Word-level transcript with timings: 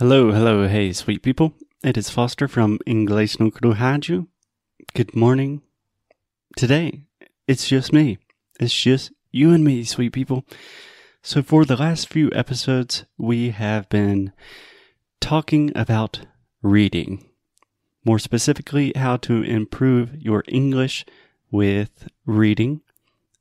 Hello, 0.00 0.32
hello, 0.32 0.66
hey, 0.66 0.94
sweet 0.94 1.20
people. 1.20 1.52
It 1.84 1.98
is 1.98 2.08
Foster 2.08 2.48
from 2.48 2.78
Inglês 2.86 3.38
no 3.38 3.50
Rádio. 3.50 4.28
Good 4.94 5.14
morning. 5.14 5.60
Today, 6.56 7.02
it's 7.46 7.68
just 7.68 7.92
me. 7.92 8.16
It's 8.58 8.72
just 8.72 9.12
you 9.30 9.52
and 9.52 9.62
me, 9.62 9.84
sweet 9.84 10.14
people. 10.14 10.46
So, 11.22 11.42
for 11.42 11.66
the 11.66 11.76
last 11.76 12.08
few 12.08 12.30
episodes, 12.32 13.04
we 13.18 13.50
have 13.50 13.90
been 13.90 14.32
talking 15.20 15.70
about 15.76 16.20
reading. 16.62 17.28
More 18.02 18.18
specifically, 18.18 18.94
how 18.96 19.18
to 19.18 19.42
improve 19.42 20.16
your 20.16 20.44
English 20.48 21.04
with 21.50 22.08
reading. 22.24 22.80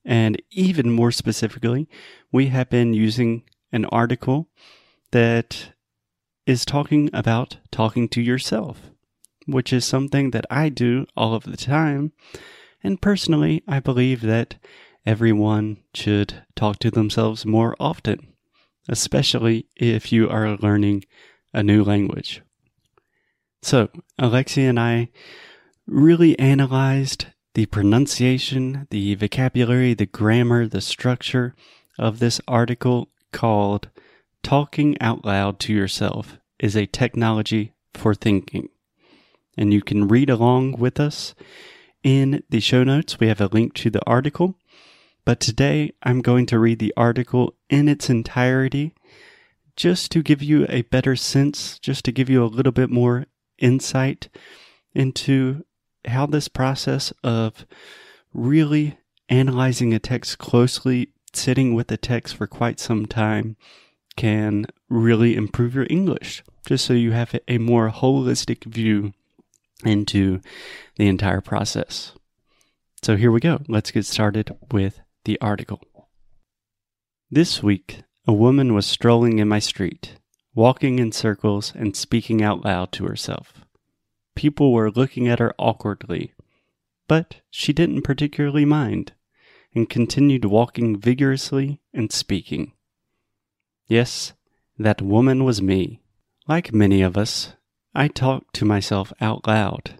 And 0.03 0.41
even 0.51 0.91
more 0.91 1.13
specifically, 1.13 1.87
we 2.33 2.47
have 2.47 2.69
been 2.69 2.93
using 2.93 3.43
an 3.71 3.85
article 3.85 4.49
that 5.11 5.71
is 6.49 6.65
talking 6.65 7.11
about 7.13 7.57
talking 7.69 8.09
to 8.09 8.19
yourself, 8.19 8.89
which 9.45 9.71
is 9.71 9.85
something 9.85 10.31
that 10.31 10.47
I 10.49 10.69
do 10.69 11.05
all 11.15 11.35
of 11.35 11.43
the 11.43 11.55
time. 11.55 12.11
And 12.83 12.99
personally, 12.99 13.61
I 13.67 13.79
believe 13.79 14.21
that 14.21 14.55
everyone 15.05 15.77
should 15.93 16.41
talk 16.55 16.79
to 16.79 16.89
themselves 16.89 17.45
more 17.45 17.75
often, 17.79 18.33
especially 18.87 19.67
if 19.75 20.11
you 20.11 20.27
are 20.27 20.57
learning 20.57 21.05
a 21.53 21.61
new 21.61 21.83
language. 21.83 22.41
So, 23.61 23.89
Alexia 24.17 24.69
and 24.69 24.79
I 24.79 25.09
really 25.85 26.37
analyzed 26.39 27.27
the 27.53 27.67
pronunciation, 27.67 28.87
the 28.89 29.13
vocabulary, 29.13 29.93
the 29.93 30.07
grammar, 30.07 30.65
the 30.65 30.81
structure 30.81 31.53
of 31.99 32.17
this 32.17 32.41
article 32.47 33.09
called 33.31 33.89
Talking 34.43 34.99
Out 35.01 35.25
Loud 35.25 35.59
to 35.59 35.73
Yourself 35.73 36.37
is 36.59 36.75
a 36.75 36.85
technology 36.85 37.73
for 37.93 38.13
thinking. 38.13 38.69
And 39.57 39.73
you 39.73 39.81
can 39.81 40.07
read 40.07 40.29
along 40.29 40.77
with 40.77 40.99
us 40.99 41.35
in 42.03 42.43
the 42.49 42.59
show 42.59 42.83
notes. 42.83 43.19
We 43.19 43.27
have 43.27 43.41
a 43.41 43.47
link 43.47 43.73
to 43.75 43.89
the 43.89 44.05
article. 44.07 44.55
But 45.25 45.39
today 45.39 45.93
I'm 46.03 46.21
going 46.21 46.45
to 46.47 46.59
read 46.59 46.79
the 46.79 46.93
article 46.95 47.55
in 47.69 47.87
its 47.87 48.09
entirety 48.09 48.93
just 49.75 50.11
to 50.11 50.23
give 50.23 50.41
you 50.41 50.65
a 50.69 50.81
better 50.83 51.15
sense, 51.15 51.79
just 51.79 52.03
to 52.05 52.11
give 52.11 52.29
you 52.29 52.43
a 52.43 52.47
little 52.47 52.71
bit 52.71 52.89
more 52.89 53.25
insight 53.57 54.29
into 54.93 55.63
how 56.05 56.25
this 56.25 56.47
process 56.47 57.13
of 57.23 57.65
really 58.33 58.97
analyzing 59.29 59.93
a 59.93 59.99
text 59.99 60.37
closely, 60.37 61.13
sitting 61.33 61.75
with 61.75 61.87
the 61.87 61.97
text 61.97 62.35
for 62.35 62.47
quite 62.47 62.79
some 62.79 63.05
time, 63.05 63.55
can 64.19 64.65
really 64.89 65.37
improve 65.37 65.73
your 65.73 65.87
English, 65.89 66.43
just 66.65 66.83
so 66.83 66.91
you 66.91 67.13
have 67.13 67.33
a 67.47 67.57
more 67.57 67.89
holistic 67.89 68.65
view 68.65 69.13
into 69.85 70.41
the 70.97 71.07
entire 71.07 71.39
process. 71.39 72.11
So 73.01 73.15
here 73.15 73.31
we 73.31 73.39
go. 73.39 73.61
Let's 73.69 73.91
get 73.91 74.05
started 74.05 74.53
with 74.71 74.99
the 75.23 75.39
article. 75.39 75.79
This 77.31 77.63
week, 77.63 78.01
a 78.27 78.33
woman 78.33 78.73
was 78.73 78.85
strolling 78.85 79.39
in 79.39 79.47
my 79.47 79.59
street, 79.59 80.17
walking 80.53 80.99
in 80.99 81.13
circles 81.13 81.71
and 81.73 81.95
speaking 81.95 82.43
out 82.43 82.65
loud 82.65 82.91
to 82.91 83.05
herself. 83.05 83.65
People 84.35 84.73
were 84.73 84.91
looking 84.91 85.29
at 85.29 85.39
her 85.39 85.53
awkwardly, 85.57 86.33
but 87.07 87.37
she 87.49 87.71
didn't 87.71 88.01
particularly 88.01 88.65
mind 88.65 89.13
and 89.73 89.89
continued 89.89 90.43
walking 90.43 90.99
vigorously 90.99 91.79
and 91.93 92.11
speaking. 92.11 92.73
Yes, 93.89 94.33
that 94.77 95.01
woman 95.01 95.43
was 95.43 95.63
me. 95.63 95.99
Like 96.47 96.71
many 96.71 97.01
of 97.01 97.17
us, 97.17 97.53
I 97.95 98.07
talk 98.07 98.53
to 98.53 98.63
myself 98.63 99.11
out 99.19 99.47
loud, 99.47 99.95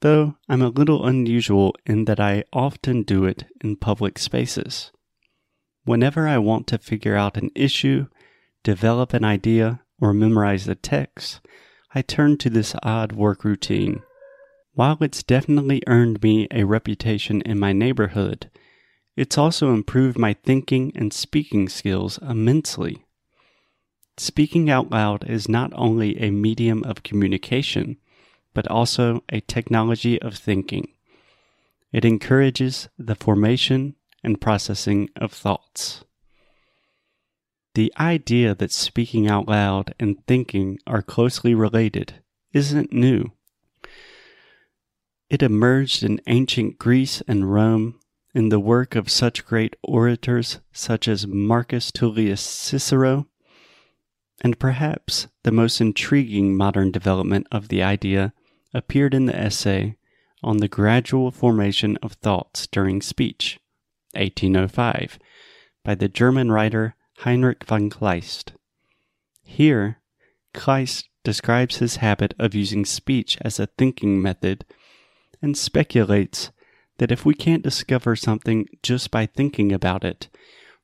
though 0.00 0.36
I'm 0.48 0.62
a 0.62 0.70
little 0.70 1.06
unusual 1.06 1.74
in 1.84 2.06
that 2.06 2.18
I 2.18 2.44
often 2.54 3.02
do 3.02 3.26
it 3.26 3.44
in 3.62 3.76
public 3.76 4.18
spaces. 4.18 4.92
Whenever 5.84 6.26
I 6.26 6.38
want 6.38 6.66
to 6.68 6.78
figure 6.78 7.16
out 7.16 7.36
an 7.36 7.50
issue, 7.54 8.06
develop 8.62 9.12
an 9.12 9.24
idea, 9.24 9.82
or 10.00 10.14
memorize 10.14 10.64
the 10.64 10.74
text, 10.74 11.40
I 11.94 12.00
turn 12.00 12.38
to 12.38 12.48
this 12.48 12.74
odd 12.82 13.12
work 13.12 13.44
routine. 13.44 14.02
While 14.72 14.96
it's 15.02 15.22
definitely 15.22 15.82
earned 15.86 16.22
me 16.22 16.48
a 16.50 16.64
reputation 16.64 17.42
in 17.42 17.58
my 17.58 17.74
neighborhood, 17.74 18.50
it's 19.16 19.36
also 19.36 19.74
improved 19.74 20.18
my 20.18 20.32
thinking 20.32 20.92
and 20.94 21.12
speaking 21.12 21.68
skills 21.68 22.18
immensely. 22.18 23.03
Speaking 24.16 24.70
out 24.70 24.90
loud 24.90 25.28
is 25.28 25.48
not 25.48 25.72
only 25.74 26.18
a 26.20 26.30
medium 26.30 26.84
of 26.84 27.02
communication, 27.02 27.96
but 28.52 28.68
also 28.68 29.24
a 29.28 29.40
technology 29.40 30.20
of 30.22 30.36
thinking. 30.36 30.88
It 31.92 32.04
encourages 32.04 32.88
the 32.96 33.16
formation 33.16 33.96
and 34.22 34.40
processing 34.40 35.10
of 35.16 35.32
thoughts. 35.32 36.04
The 37.74 37.92
idea 37.98 38.54
that 38.54 38.70
speaking 38.70 39.28
out 39.28 39.48
loud 39.48 39.94
and 39.98 40.24
thinking 40.26 40.78
are 40.86 41.02
closely 41.02 41.54
related 41.54 42.22
isn't 42.52 42.92
new. 42.92 43.32
It 45.28 45.42
emerged 45.42 46.04
in 46.04 46.20
ancient 46.28 46.78
Greece 46.78 47.20
and 47.26 47.52
Rome 47.52 47.98
in 48.32 48.48
the 48.48 48.60
work 48.60 48.94
of 48.94 49.10
such 49.10 49.44
great 49.44 49.74
orators 49.82 50.60
such 50.72 51.08
as 51.08 51.26
Marcus 51.26 51.90
Tullius 51.90 52.40
Cicero 52.40 53.26
and 54.42 54.58
perhaps 54.58 55.28
the 55.42 55.52
most 55.52 55.80
intriguing 55.80 56.56
modern 56.56 56.90
development 56.90 57.46
of 57.52 57.68
the 57.68 57.82
idea 57.82 58.32
appeared 58.72 59.14
in 59.14 59.26
the 59.26 59.36
essay 59.36 59.96
on 60.42 60.58
the 60.58 60.68
gradual 60.68 61.30
formation 61.30 61.96
of 62.02 62.12
thoughts 62.14 62.66
during 62.66 63.00
speech, 63.00 63.58
1805, 64.14 65.18
by 65.84 65.94
the 65.94 66.08
German 66.08 66.50
writer 66.50 66.94
Heinrich 67.18 67.64
von 67.64 67.88
Kleist. 67.88 68.52
Here, 69.42 69.98
Kleist 70.52 71.04
describes 71.22 71.78
his 71.78 71.96
habit 71.96 72.34
of 72.38 72.54
using 72.54 72.84
speech 72.84 73.38
as 73.40 73.58
a 73.58 73.66
thinking 73.66 74.20
method 74.20 74.64
and 75.40 75.56
speculates 75.56 76.50
that 76.98 77.10
if 77.10 77.24
we 77.24 77.34
can't 77.34 77.62
discover 77.62 78.14
something 78.14 78.66
just 78.82 79.10
by 79.10 79.26
thinking 79.26 79.72
about 79.72 80.04
it, 80.04 80.28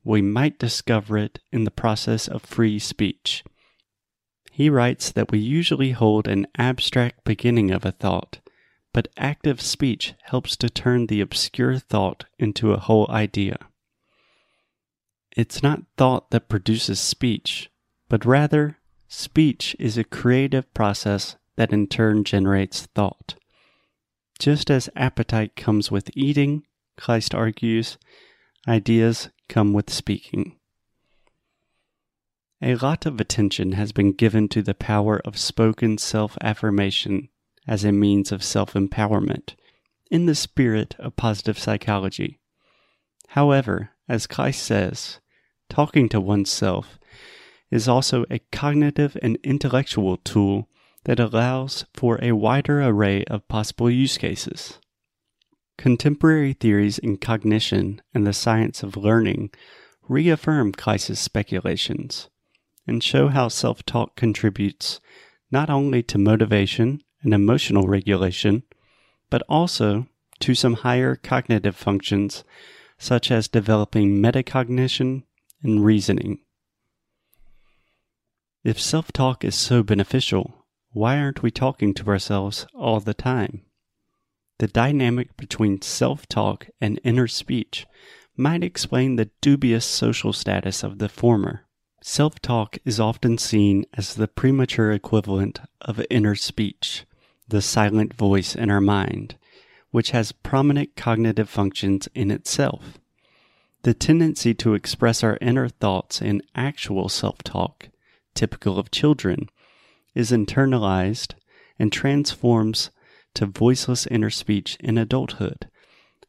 we 0.05 0.23
might 0.23 0.59
discover 0.59 1.19
it 1.19 1.39
in 1.53 1.65
the 1.65 1.71
process 1.71 2.27
of 2.27 2.43
free 2.43 2.79
speech. 2.79 3.45
He 4.51 4.71
writes 4.71 5.11
that 5.13 5.31
we 5.31 5.39
usually 5.39 5.93
hold 5.93 6.27
an 6.27 6.47
abstract 6.57 7.25
beginning 7.25 7.71
of 7.71 7.85
a 7.85 7.93
thought, 7.93 8.41
but 8.93 9.09
active 9.17 9.61
speech 9.61 10.15
helps 10.23 10.57
to 10.57 10.69
turn 10.69 11.07
the 11.07 11.21
obscure 11.21 11.79
thought 11.79 12.25
into 12.39 12.73
a 12.73 12.79
whole 12.79 13.09
idea. 13.11 13.59
It's 15.37 15.63
not 15.63 15.83
thought 15.97 16.31
that 16.31 16.49
produces 16.49 16.99
speech, 16.99 17.71
but 18.09 18.25
rather, 18.25 18.79
speech 19.07 19.77
is 19.79 19.97
a 19.97 20.05
creative 20.05 20.73
process 20.75 21.37
that 21.57 21.73
in 21.73 21.87
turn 21.87 22.25
generates 22.25 22.87
thought. 22.87 23.37
Just 24.39 24.71
as 24.71 24.89
appetite 24.97 25.55
comes 25.55 25.91
with 25.91 26.11
eating, 26.15 26.65
Kleist 26.99 27.35
argues, 27.35 27.99
ideas 28.67 29.29
come 29.51 29.75
with 29.75 29.91
speaking. 29.91 30.57
A 32.63 32.77
lot 32.77 33.05
of 33.05 33.21
attention 33.21 33.73
has 33.73 33.93
been 33.93 34.13
given 34.13 34.49
to 34.49 34.63
the 34.63 34.75
power 34.75 35.21
of 35.25 35.39
spoken 35.39 35.99
self 35.99 36.39
affirmation 36.41 37.29
as 37.67 37.85
a 37.85 37.93
means 37.93 38.33
of 38.33 38.45
self 38.45 38.75
empowerment 38.75 39.55
in 40.11 40.27
the 40.27 40.35
spirit 40.35 40.95
of 40.99 41.17
positive 41.17 41.59
psychology. 41.59 42.39
However, 43.29 43.91
as 44.09 44.27
Kleist 44.27 44.61
says, 44.61 45.21
talking 45.69 46.09
to 46.11 46.21
oneself 46.21 46.99
is 47.71 47.89
also 47.89 48.25
a 48.31 48.41
cognitive 48.53 49.17
and 49.23 49.39
intellectual 49.45 50.17
tool 50.19 50.69
that 51.05 51.21
allows 51.21 51.87
for 51.95 52.19
a 52.21 52.33
wider 52.33 52.83
array 52.83 53.25
of 53.25 53.49
possible 53.49 53.91
use 53.91 54.19
cases. 54.19 54.80
Contemporary 55.81 56.53
theories 56.53 56.99
in 56.99 57.17
cognition 57.17 58.03
and 58.13 58.27
the 58.27 58.35
science 58.35 58.83
of 58.83 58.99
learning 58.99 59.49
reaffirm 60.07 60.73
Kleist's 60.73 61.19
speculations 61.19 62.29
and 62.87 63.03
show 63.03 63.29
how 63.29 63.49
self 63.49 63.83
talk 63.87 64.15
contributes 64.15 65.01
not 65.51 65.71
only 65.71 66.03
to 66.03 66.19
motivation 66.19 67.03
and 67.23 67.33
emotional 67.33 67.89
regulation, 67.89 68.63
but 69.31 69.41
also 69.49 70.07
to 70.41 70.55
some 70.55 70.75
higher 70.75 71.17
cognitive 71.17 71.77
functions 71.77 72.45
such 72.99 73.31
as 73.31 73.49
developing 73.49 74.17
metacognition 74.17 75.23
and 75.63 75.83
reasoning. 75.83 76.41
If 78.63 78.79
self 78.79 79.13
talk 79.13 79.45
is 79.47 79.55
so 79.55 79.83
beneficial, 79.83 80.67
why 80.91 81.17
aren't 81.17 81.43
we 81.43 81.51
talking 81.51 81.95
to 81.95 82.09
ourselves 82.09 82.67
all 82.75 83.01
the 83.01 83.15
time? 83.15 83.63
The 84.61 84.69
dynamic 84.69 85.39
between 85.39 85.81
self 85.81 86.27
talk 86.27 86.69
and 86.83 87.01
inner 87.03 87.27
speech 87.29 87.87
might 88.37 88.63
explain 88.63 89.17
the 89.17 89.31
dubious 89.41 89.87
social 89.87 90.35
status 90.35 90.83
of 90.83 90.99
the 90.99 91.09
former. 91.09 91.65
Self 92.03 92.41
talk 92.41 92.77
is 92.85 93.01
often 93.01 93.39
seen 93.39 93.87
as 93.95 94.15
the 94.15 94.29
premature 94.29 94.93
equivalent 94.93 95.63
of 95.81 96.05
inner 96.11 96.35
speech, 96.35 97.07
the 97.49 97.63
silent 97.63 98.13
voice 98.13 98.55
in 98.55 98.69
our 98.69 98.83
mind, 98.83 99.37
which 99.93 100.11
has 100.11 100.31
prominent 100.31 100.95
cognitive 100.95 101.49
functions 101.49 102.07
in 102.15 102.31
itself. 102.31 102.99
The 103.85 103.95
tendency 103.95 104.53
to 104.57 104.75
express 104.75 105.25
our 105.25 105.39
inner 105.41 105.71
thoughts 105.71 106.21
in 106.21 106.43
actual 106.55 107.09
self 107.09 107.39
talk, 107.43 107.89
typical 108.35 108.79
of 108.79 108.91
children, 108.91 109.49
is 110.15 110.31
internalized 110.31 111.33
and 111.79 111.91
transforms 111.91 112.91
to 113.35 113.47
voiceless 113.47 114.07
inner 114.07 114.31
speech 114.31 114.77
in 114.81 114.99
adulthood, 114.99 115.69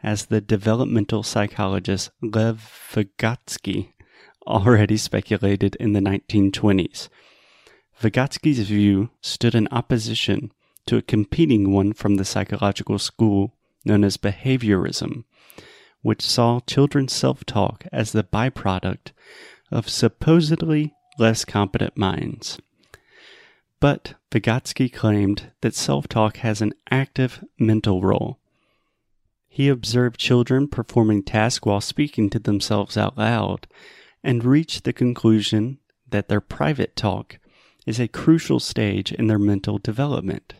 as 0.03 0.25
the 0.25 0.42
developmental 0.42 1.24
psychologist 1.24 2.09
Lev 2.21 2.89
Vygotsky 2.92 3.94
already 4.48 4.98
speculated 4.98 5.75
in 5.75 5.94
the 5.94 6.00
1920s. 6.00 7.09
Vygotsky's 8.01 8.59
view 8.59 9.09
stood 9.21 9.53
in 9.53 9.68
opposition 9.71 10.51
to 10.88 10.98
a 10.98 11.01
competing 11.01 11.71
one 11.71 11.94
from 11.94 12.15
the 12.15 12.25
psychological 12.25 12.98
school 12.98 13.54
known 13.86 14.04
as 14.04 14.18
behaviorism, 14.18 15.24
which 16.01 16.21
saw 16.21 16.59
children's 16.62 17.13
self 17.13 17.45
talk 17.45 17.86
as 17.92 18.12
the 18.12 18.24
byproduct 18.24 19.12
of 19.71 19.89
supposedly 19.89 20.94
less 21.18 21.45
competent 21.45 21.95
minds. 21.95 22.59
But 23.81 24.13
Vygotsky 24.30 24.94
claimed 24.94 25.51
that 25.62 25.74
self 25.74 26.07
talk 26.07 26.38
has 26.38 26.62
an 26.62 26.74
active 26.89 27.44
mental 27.60 28.01
role. 28.01 28.38
He 29.50 29.68
observed 29.68 30.19
children 30.19 30.69
performing 30.69 31.24
tasks 31.24 31.66
while 31.66 31.81
speaking 31.81 32.30
to 32.30 32.39
themselves 32.39 32.95
out 32.95 33.18
loud 33.18 33.68
and 34.24 34.45
reached 34.45 34.83
the 34.83 34.94
conclusion 34.94 35.80
that 36.10 36.30
their 36.30 36.39
private 36.39 36.95
talk 36.95 37.39
is 37.88 38.00
a 38.00 38.07
crucial 38.07 38.60
stage 38.60 39.12
in 39.12 39.25
their 39.25 39.39
mental 39.39 39.80
development. 39.80 40.54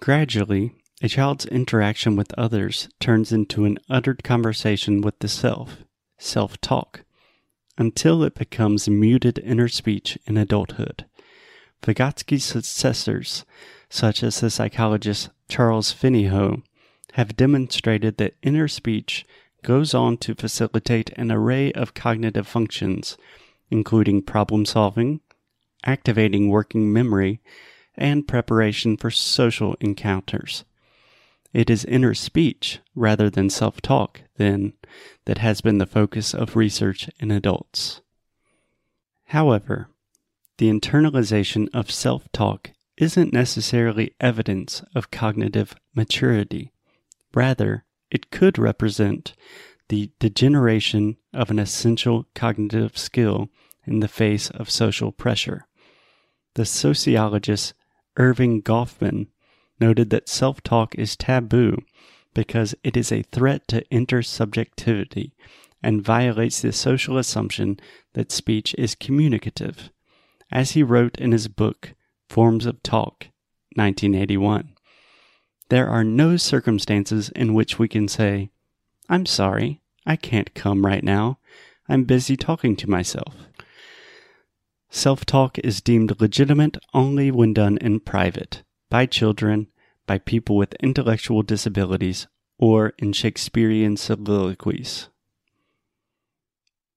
Gradually, 0.00 0.72
a 1.02 1.08
child's 1.08 1.46
interaction 1.46 2.14
with 2.14 2.32
others 2.38 2.88
turns 3.00 3.32
into 3.32 3.64
an 3.64 3.78
uttered 3.90 4.22
conversation 4.22 5.00
with 5.00 5.18
the 5.18 5.28
self, 5.28 5.78
self 6.16 6.60
talk, 6.60 7.02
until 7.76 8.22
it 8.22 8.36
becomes 8.36 8.88
muted 8.88 9.40
inner 9.40 9.68
speech 9.68 10.16
in 10.26 10.36
adulthood. 10.36 11.06
Vygotsky's 11.84 12.44
successors, 12.44 13.44
such 13.90 14.22
as 14.22 14.40
the 14.40 14.50
psychologist 14.50 15.28
Charles 15.48 15.92
Fernyhough, 15.92 16.62
have 17.12 17.36
demonstrated 17.36 18.16
that 18.16 18.36
inner 18.42 18.68
speech 18.68 19.26
goes 19.62 19.94
on 19.94 20.16
to 20.18 20.34
facilitate 20.34 21.10
an 21.10 21.30
array 21.30 21.72
of 21.72 21.94
cognitive 21.94 22.46
functions, 22.46 23.16
including 23.70 24.22
problem 24.22 24.64
solving, 24.64 25.20
activating 25.84 26.48
working 26.48 26.92
memory, 26.92 27.40
and 27.96 28.26
preparation 28.26 28.96
for 28.96 29.10
social 29.10 29.76
encounters. 29.80 30.64
It 31.52 31.70
is 31.70 31.84
inner 31.84 32.14
speech 32.14 32.80
rather 32.94 33.30
than 33.30 33.48
self 33.48 33.80
talk, 33.80 34.22
then, 34.36 34.72
that 35.26 35.38
has 35.38 35.60
been 35.60 35.78
the 35.78 35.86
focus 35.86 36.34
of 36.34 36.56
research 36.56 37.08
in 37.20 37.30
adults. 37.30 38.00
However, 39.26 39.88
the 40.58 40.70
internalization 40.70 41.68
of 41.74 41.90
self 41.90 42.30
talk 42.32 42.70
isn't 42.96 43.32
necessarily 43.32 44.14
evidence 44.20 44.82
of 44.94 45.10
cognitive 45.10 45.74
maturity. 45.94 46.72
Rather, 47.34 47.84
it 48.10 48.30
could 48.30 48.58
represent 48.58 49.34
the 49.88 50.10
degeneration 50.20 51.16
of 51.32 51.50
an 51.50 51.58
essential 51.58 52.26
cognitive 52.34 52.96
skill 52.96 53.48
in 53.86 54.00
the 54.00 54.08
face 54.08 54.48
of 54.50 54.70
social 54.70 55.12
pressure. 55.12 55.66
The 56.54 56.64
sociologist 56.64 57.74
Erving 58.16 58.62
Goffman 58.62 59.26
noted 59.80 60.10
that 60.10 60.28
self 60.28 60.62
talk 60.62 60.94
is 60.94 61.16
taboo 61.16 61.78
because 62.32 62.74
it 62.82 62.96
is 62.96 63.10
a 63.10 63.22
threat 63.22 63.66
to 63.68 63.84
intersubjectivity 63.92 65.32
and 65.82 66.02
violates 66.02 66.62
the 66.62 66.72
social 66.72 67.18
assumption 67.18 67.78
that 68.14 68.32
speech 68.32 68.74
is 68.78 68.94
communicative, 68.94 69.90
as 70.50 70.72
he 70.72 70.82
wrote 70.82 71.16
in 71.18 71.32
his 71.32 71.48
book, 71.48 71.94
Forms 72.28 72.66
of 72.66 72.82
Talk, 72.82 73.28
1981. 73.74 74.74
There 75.68 75.88
are 75.88 76.04
no 76.04 76.36
circumstances 76.36 77.30
in 77.30 77.54
which 77.54 77.78
we 77.78 77.88
can 77.88 78.08
say, 78.08 78.50
I'm 79.08 79.26
sorry, 79.26 79.80
I 80.06 80.16
can't 80.16 80.54
come 80.54 80.84
right 80.84 81.02
now. 81.02 81.38
I'm 81.88 82.04
busy 82.04 82.36
talking 82.36 82.76
to 82.76 82.90
myself. 82.90 83.34
Self 84.90 85.26
talk 85.26 85.58
is 85.58 85.80
deemed 85.80 86.20
legitimate 86.20 86.78
only 86.94 87.30
when 87.30 87.52
done 87.52 87.78
in 87.78 88.00
private, 88.00 88.62
by 88.90 89.06
children, 89.06 89.66
by 90.06 90.18
people 90.18 90.56
with 90.56 90.74
intellectual 90.74 91.42
disabilities, 91.42 92.28
or 92.58 92.92
in 92.98 93.12
Shakespearean 93.12 93.96
soliloquies. 93.96 95.08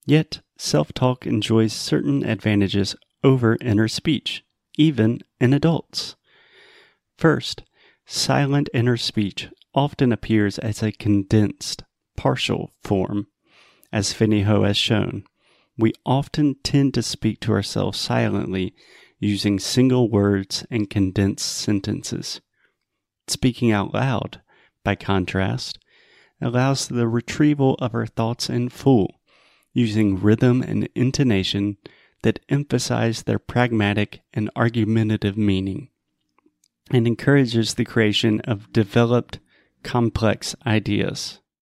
Yet, 0.06 0.42
self 0.58 0.94
talk 0.94 1.26
enjoys 1.26 1.74
certain 1.74 2.24
advantages 2.24 2.96
over 3.24 3.58
inner 3.62 3.88
speech, 3.88 4.44
even 4.78 5.20
in 5.40 5.54
adults. 5.54 6.16
First, 7.18 7.64
silent 8.06 8.70
inner 8.74 8.98
speech 8.98 9.50
often 9.74 10.12
appears 10.12 10.60
as 10.60 10.82
a 10.82 10.92
condensed, 10.92 11.84
partial 12.16 12.72
form, 12.84 13.28
as 13.92 14.14
Fernyhough 14.14 14.66
has 14.66 14.78
shown. 14.78 15.24
We 15.78 15.94
often 16.06 16.56
tend 16.64 16.94
to 16.96 17.04
speak 17.04 17.40
to 17.42 17.52
ourselves 17.52 18.00
silently 18.00 18.74
using 19.20 19.60
single 19.60 20.10
words 20.10 20.66
and 20.70 20.90
condensed 20.90 21.46
sentences. 21.46 22.42
Speaking 23.28 23.72
out 23.72 23.94
loud, 23.94 24.42
by 24.84 24.96
contrast, 24.96 25.80
allows 26.42 26.88
the 26.88 27.08
retrieval 27.08 27.76
of 27.76 27.94
our 27.94 28.06
thoughts 28.06 28.50
in 28.50 28.70
full, 28.70 29.20
using 29.74 30.20
rhythm 30.20 30.62
and 30.62 30.88
intonation 30.96 31.78
that 32.24 32.40
emphasize 32.50 33.24
their 33.24 33.40
pragmatic 33.40 34.22
and 34.34 34.50
argumentative 34.56 35.38
meaning 35.38 35.90
and 36.90 37.06
encourages 37.06 37.74
the 37.74 37.86
creation 37.86 38.40
of 38.42 38.72
developed, 38.72 39.40
complex 39.84 40.56
ideas. 40.66 41.40